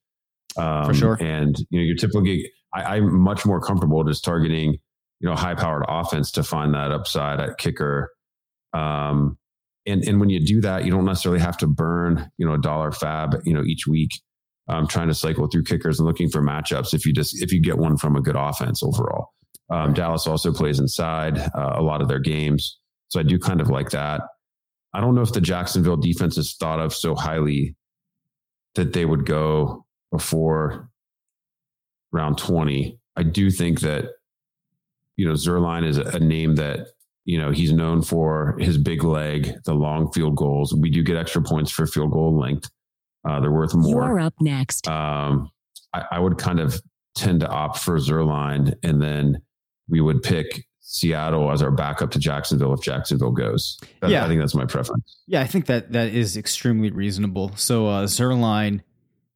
[0.57, 1.17] Um, for sure.
[1.21, 2.21] And, you know, your typical
[2.75, 4.73] I, I'm much more comfortable just targeting,
[5.19, 8.11] you know, high powered offense to find that upside at kicker
[8.75, 9.37] um,
[9.85, 12.59] and and when you do that, you don't necessarily have to burn you know a
[12.61, 14.11] dollar FAAB you know each week.
[14.67, 16.93] Um, trying to cycle through kickers and looking for matchups.
[16.95, 19.29] If you just if you get one from a good offense overall,
[19.69, 23.61] um, Dallas also plays inside uh, a lot of their games, so I do kind
[23.61, 24.21] of like that.
[24.93, 27.75] I don't know if the Jacksonville defense is thought of so highly
[28.73, 30.89] that they would go before
[32.15, 32.97] round 20.
[33.15, 34.11] I do think that,
[35.15, 36.87] you know, Zuerlein is a name that
[37.25, 40.73] you know, he's known for his big leg, the long field goals.
[40.73, 42.69] We do get extra points for field goal length.
[43.27, 44.05] Uh, they're worth more.
[44.05, 44.87] You're up next.
[44.87, 45.49] Um,
[45.91, 46.79] I, I, would kind of
[47.15, 49.41] tend to opt for Zuerlein, and then
[49.89, 53.79] we would pick Seattle as our backup to Jacksonville if Jacksonville goes.
[54.01, 55.23] That, yeah, I think that's my preference.
[55.25, 57.55] Yeah, I think that that is extremely reasonable.
[57.55, 58.81] So uh, Zuerlein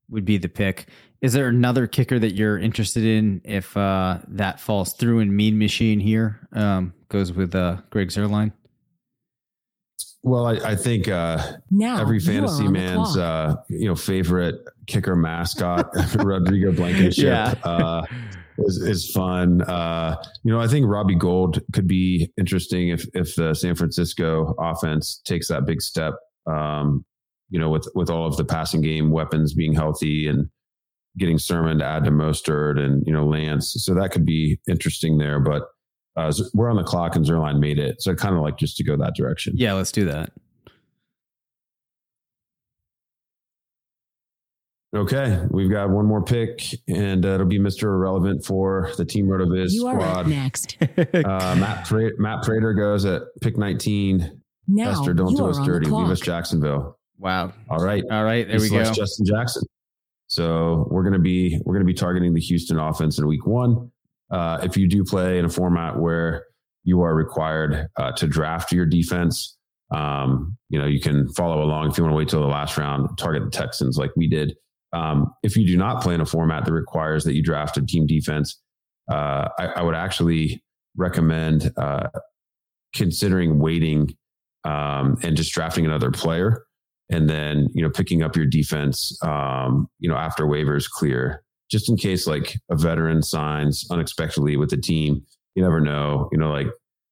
[0.09, 0.85] would be the pick.
[1.21, 5.59] Is there another kicker that you're interested in if uh, that falls through and Mean
[5.59, 6.47] Machine here?
[6.53, 8.53] Um, goes with uh, Greg Zuerlein?
[10.23, 14.55] Well, I, I think uh, now every fantasy man's uh, you know favorite
[14.87, 17.53] kicker mascot, Rodrigo Blankenship, yeah.
[17.63, 18.05] uh,
[18.59, 19.61] is, is fun.
[19.61, 24.55] Uh, you know, I think Robbie Gould could be interesting if if the San Francisco
[24.59, 26.15] offense takes that big step.
[26.45, 27.05] Um,
[27.49, 30.49] you know, with with all of the passing game weapons being healthy and
[31.19, 35.17] getting Sermon to add to Mostert and you know Lance, so that could be interesting
[35.17, 35.39] there.
[35.39, 35.63] But
[36.15, 38.01] uh, we're on the clock and Zuerlein made it.
[38.01, 39.53] So kind of like just to go that direction.
[39.55, 40.31] Yeah, let's do that.
[44.95, 47.83] Okay, we've got one more pick, and uh, it'll be Mr.
[47.83, 50.27] Irrelevant for the Team RotoViz you squad.
[50.27, 50.77] next.
[50.81, 54.41] uh, Matt, Pra- Matt Prater goes at pick 19.
[54.67, 55.85] Now Esther, don't do us dirty.
[55.87, 56.97] Leave us Jacksonville.
[57.19, 57.53] Wow.
[57.69, 58.03] All right.
[58.09, 58.47] All right.
[58.47, 58.83] There we go.
[58.91, 59.63] Justin Jackson.
[60.29, 63.91] So we're gonna be we're gonna be targeting the Houston offense in week one.
[64.31, 66.45] Uh, if you do play in a format where
[66.83, 69.57] you are required uh, to draft your defense,
[69.91, 71.89] um, you know, you can follow along.
[71.89, 74.55] If you want to wait till the last round, target the Texans like we did.
[74.93, 77.85] Um, if you do not play in a format that requires that you draft a
[77.85, 78.61] team defense,
[79.11, 80.63] uh, I, I, would actually
[80.95, 82.07] recommend uh,
[82.95, 84.15] considering waiting
[84.63, 86.63] um, and just drafting another player,
[87.09, 91.89] and then you know picking up your defense, um, you know after waivers clear, just
[91.89, 95.25] in case like a veteran signs unexpectedly with the team.
[95.55, 96.29] You never know.
[96.31, 96.67] You know, like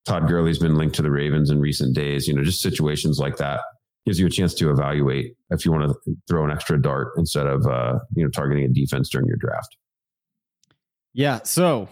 [0.05, 2.27] Todd Gurley's been linked to the Ravens in recent days.
[2.27, 3.61] You know, just situations like that
[4.05, 7.45] gives you a chance to evaluate if you want to throw an extra dart instead
[7.45, 9.75] of uh, you know targeting a defense during your draft.
[11.13, 11.89] Yeah, so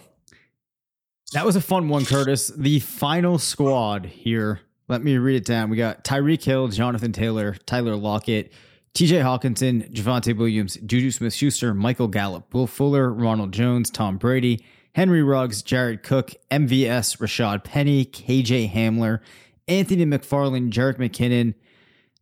[1.32, 2.48] that was a fun one, Curtis.
[2.48, 4.60] The final squad here.
[4.88, 5.70] Let me read it down.
[5.70, 8.52] We got Tyreek Hill, Jonathan Taylor, Tyler Lockett,
[8.94, 14.64] TJ Hockenson, Javonte Williams, Juju Smith Schuster, Michael Gallup, Will Fuller, Ronald Jones, Tom Brady,
[14.94, 19.20] Henry Ruggs, Jared Cook, MVS, Rashad Penny, KJ Hamler,
[19.68, 21.54] Anthony McFarland, Jerick McKinnon,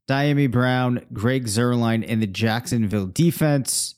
[0.08, 3.94] Dyami Brown, Greg Zuerlein, and the Jacksonville defense.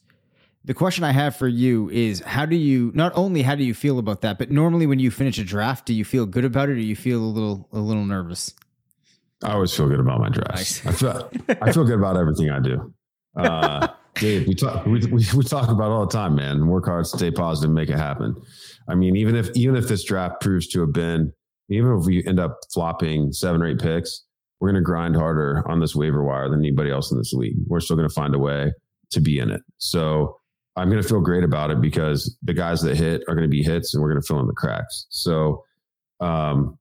[0.66, 3.72] The question I have for you is how do you not only how do you
[3.72, 6.68] feel about that, but normally when you finish a draft, do you feel good about
[6.68, 8.52] it or do you feel a little a little nervous?
[9.44, 10.84] I always feel good about my drafts.
[10.84, 10.86] Nice.
[10.86, 11.30] I feel
[11.62, 12.92] I feel good about everything I do.
[13.36, 16.68] Uh, Dave, we talk we, we, we talk about all the time, man.
[16.68, 18.34] Work hard, stay positive, make it happen.
[18.88, 21.34] I mean, even if even if this draft proves to have been,
[21.68, 24.24] even if we end up flopping seven or eight picks,
[24.58, 27.56] we're going to grind harder on this waiver wire than anybody else in this league.
[27.66, 28.72] We're still going to find a way
[29.10, 29.60] to be in it.
[29.76, 30.38] So
[30.76, 33.50] I'm going to feel great about it because the guys that hit are going to
[33.50, 35.06] be hits and we're going to fill in the cracks.
[35.08, 35.64] So,
[36.20, 36.78] um,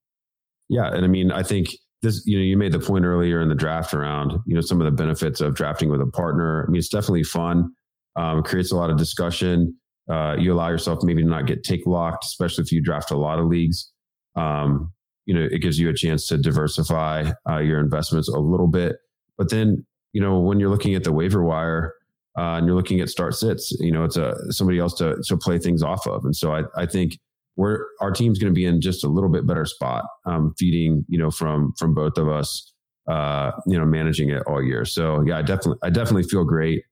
[0.67, 0.93] yeah.
[0.93, 1.69] And I mean, I think
[2.01, 4.81] this, you know, you made the point earlier in the draft around, you know, some
[4.81, 6.65] of the benefits of drafting with a partner.
[6.67, 7.71] I mean, it's definitely fun.
[8.17, 9.77] Um, creates a lot of discussion.
[10.09, 13.17] Uh, you allow yourself maybe to not get take locked, especially if you draft a
[13.17, 13.91] lot of leagues.
[14.35, 14.91] Um,
[15.25, 18.97] you know, it gives you a chance to diversify uh, your investments a little bit.
[19.37, 21.93] But then, you know, when you're looking at the waiver wire
[22.37, 25.37] uh, and you're looking at start sits, you know, it's a somebody else to to
[25.37, 26.25] play things off of.
[26.25, 27.17] And so I, I think
[27.55, 31.05] we're our team's going to be in just a little bit better spot, um, feeding,
[31.07, 32.73] you know, from from both of us,
[33.09, 34.85] uh, you know, managing it all year.
[34.85, 36.83] So yeah, I definitely I definitely feel great.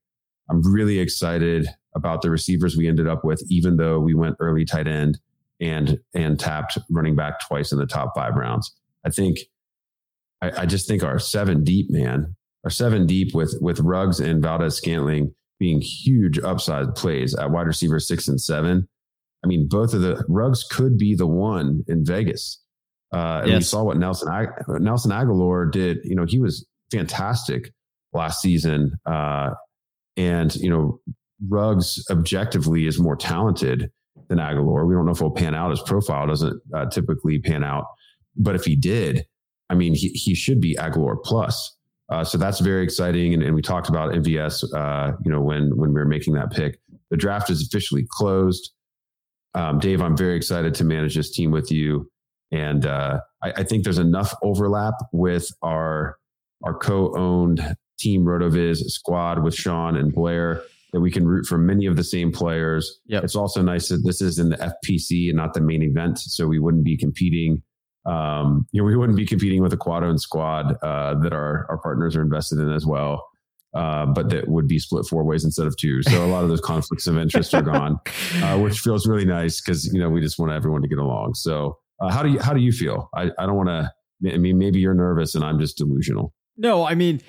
[0.50, 4.64] I'm really excited about the receivers we ended up with, even though we went early
[4.64, 5.18] tight end
[5.60, 8.74] and and tapped running back twice in the top five rounds.
[9.04, 9.38] I think
[10.40, 14.42] I, I just think our seven deep man, our seven deep with with Ruggs and
[14.42, 18.88] Valdes-Scantling being huge upside plays at wide receiver six and seven.
[19.44, 22.60] I mean, both of the Ruggs could be the one in Vegas.
[23.12, 23.58] Uh, and yes.
[23.58, 25.98] we saw what Nelson Nelson Agholor did.
[26.02, 27.72] You know, he was fantastic
[28.12, 28.98] last season.
[29.06, 29.50] Uh,
[30.16, 31.00] and you know,
[31.48, 33.90] Ruggs objectively is more talented
[34.28, 34.86] than Agholor.
[34.86, 35.70] We don't know if he'll pan out.
[35.70, 37.84] His profile doesn't uh, typically pan out,
[38.36, 39.26] but if he did,
[39.68, 41.73] I mean, he, he should be Agholor plus.
[42.10, 43.34] Uh, so that's very exciting.
[43.34, 46.50] And, and we talked about MVS, uh, you know, when when we were making that
[46.50, 46.78] pick.
[47.10, 48.72] The draft is officially closed.
[49.54, 52.10] Um, Dave, I'm very excited to manage this team with you,
[52.50, 56.18] and uh, I, I think there's enough overlap with our
[56.64, 60.62] our co-owned team Rotoviz squad with Sean and Blair
[60.92, 63.00] that we can root for many of the same players.
[63.06, 63.24] Yep.
[63.24, 66.46] It's also nice that this is in the FPC and not the main event, so
[66.46, 67.62] we wouldn't be competing.
[68.06, 71.66] Um, you know, we wouldn't be competing with a quad owned squad uh, that our
[71.68, 73.26] our partners are invested in as well.
[73.74, 76.00] Uh, but that would be split four ways instead of two.
[76.04, 77.98] So a lot of those conflicts of interest are gone,
[78.36, 81.34] uh, which feels really nice because you know we just want everyone to get along.
[81.34, 83.08] So uh, how do you how do you feel?
[83.14, 83.92] I, I don't want to.
[84.32, 86.32] I mean, maybe you're nervous and I'm just delusional.
[86.56, 87.20] No, I mean,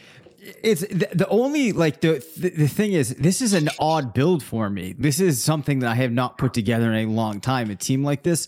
[0.63, 4.43] it's the, the only like the, the, the thing is this is an odd build
[4.43, 4.93] for me.
[4.97, 7.71] This is something that I have not put together in a long time.
[7.71, 8.47] A team like this,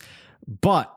[0.61, 0.93] but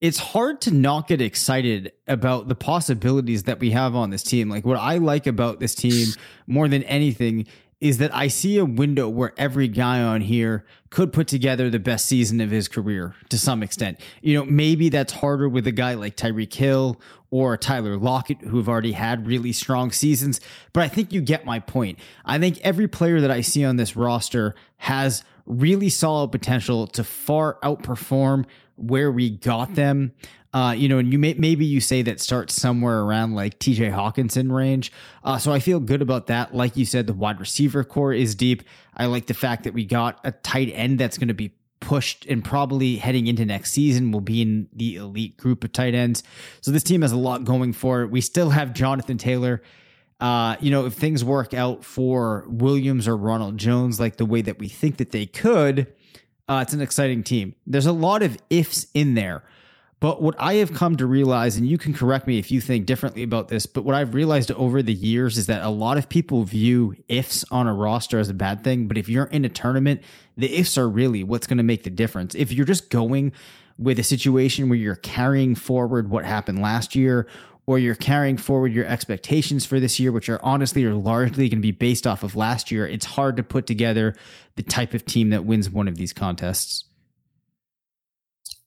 [0.00, 4.48] it's hard to not get excited about the possibilities that we have on this team.
[4.48, 6.08] Like what I like about this team
[6.46, 7.46] more than anything
[7.80, 11.78] is that I see a window where every guy on here could put together the
[11.78, 13.98] best season of his career to some extent.
[14.20, 18.58] You know, maybe that's harder with a guy like Tyreek Hill or Tyler Lockett, who
[18.58, 20.40] have already had really strong seasons,
[20.72, 21.98] but I think you get my point.
[22.24, 27.04] I think every player that I see on this roster has really solid potential to
[27.04, 28.46] far outperform
[28.80, 30.12] where we got them.
[30.52, 33.92] Uh, you know, and you may maybe you say that starts somewhere around like TJ
[33.92, 34.90] Hockenson range.
[35.22, 36.54] Uh, so I feel good about that.
[36.54, 38.64] Like you said, the wide receiver core is deep.
[38.96, 42.26] I like the fact that we got a tight end that's going to be pushed
[42.26, 46.22] and probably heading into next season will be in the elite group of tight ends.
[46.60, 48.10] So this team has a lot going for it.
[48.10, 49.62] We still have Jonathan Taylor.
[50.20, 54.42] Uh, you know, if things work out for Williams or Ronald Jones like the way
[54.42, 55.92] that we think that they could,
[56.50, 57.54] uh, it's an exciting team.
[57.64, 59.44] There's a lot of ifs in there.
[60.00, 62.86] But what I have come to realize, and you can correct me if you think
[62.86, 66.08] differently about this, but what I've realized over the years is that a lot of
[66.08, 68.88] people view ifs on a roster as a bad thing.
[68.88, 70.02] But if you're in a tournament,
[70.36, 72.34] the ifs are really what's going to make the difference.
[72.34, 73.32] If you're just going
[73.78, 77.28] with a situation where you're carrying forward what happened last year,
[77.70, 81.58] or you're carrying forward your expectations for this year, which are honestly are largely going
[81.58, 84.12] to be based off of last year, it's hard to put together
[84.56, 86.84] the type of team that wins one of these contests.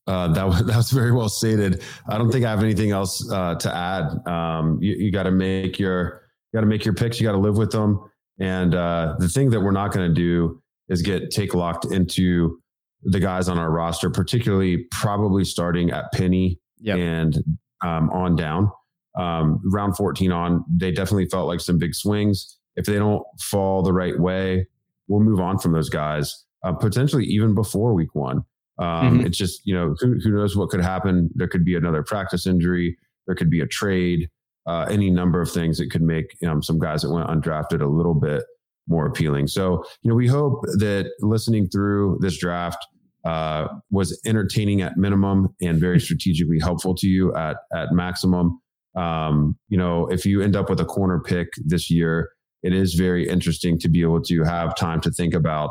[0.07, 1.83] Uh, that was that was very well stated.
[2.07, 4.25] I don't think I have anything else uh, to add.
[4.25, 6.21] Um, you, you got to make your
[6.53, 7.19] got to make your picks.
[7.19, 8.09] You got to live with them.
[8.39, 12.57] And uh, the thing that we're not going to do is get take locked into
[13.01, 16.97] the guys on our roster, particularly probably starting at Penny yep.
[16.97, 17.43] and
[17.83, 18.71] um, on down.
[19.19, 22.57] Um, round 14 on, they definitely felt like some big swings.
[22.75, 24.67] If they don't fall the right way,
[25.07, 28.43] we'll move on from those guys, uh, potentially even before week one.
[28.79, 29.27] Um, mm-hmm.
[29.27, 31.29] It's just, you know, who, who, knows what could happen?
[31.35, 32.97] There could be another practice injury.
[33.27, 34.29] There could be a trade,
[34.65, 37.85] uh, any number of things that could make um, some guys that went undrafted a
[37.85, 38.43] little bit
[38.87, 39.47] more appealing.
[39.47, 42.85] So, you know, we hope that listening through this draft
[43.25, 48.59] uh, was entertaining at minimum and very strategically helpful to you at, at maximum.
[48.95, 52.29] Um, you know, if you end up with a corner pick this year,
[52.61, 55.69] it is very interesting to be able to have time to think about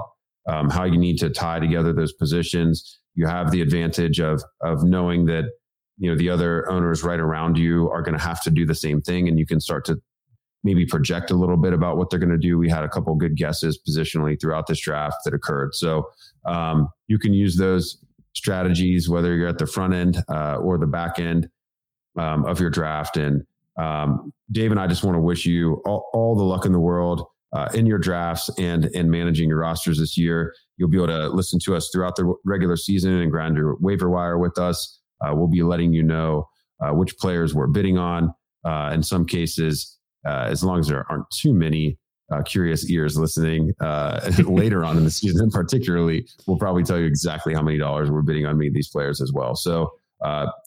[0.48, 3.00] um, how you need to tie together those positions.
[3.14, 5.44] You have the advantage of of knowing that
[5.98, 8.74] you know the other owners right around you are going to have to do the
[8.74, 10.00] same thing, and you can start to
[10.64, 12.56] maybe project a little bit about what they're going to do.
[12.56, 16.08] We had a couple good guesses positionally throughout this draft that occurred, so
[16.46, 18.02] um, you can use those
[18.34, 21.48] strategies whether you're at the front end uh, or the back end
[22.18, 23.16] um, of your draft.
[23.16, 23.44] And
[23.78, 26.80] um, Dave and I just want to wish you all, all the luck in the
[26.80, 30.54] world uh, in your drafts and in managing your rosters this year.
[30.76, 34.08] You'll be able to listen to us throughout the regular season and grind your waiver
[34.10, 35.00] wire with us.
[35.20, 36.48] Uh, we'll be letting you know
[36.82, 38.34] uh, which players we're bidding on.
[38.64, 41.98] Uh, in some cases, uh, as long as there aren't too many
[42.32, 43.72] uh, curious ears listening
[44.46, 48.22] later on in the season, particularly, we'll probably tell you exactly how many dollars we're
[48.22, 49.54] bidding on many of these players as well.
[49.56, 49.92] So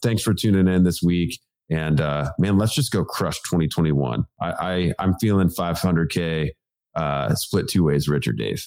[0.02, 1.38] thanks for tuning in this week.
[1.70, 2.00] And
[2.38, 4.24] man, let's just go crush 2021.
[4.40, 6.50] I, I I'm feeling 500k
[6.94, 8.66] uh, split two ways, Richard Dave.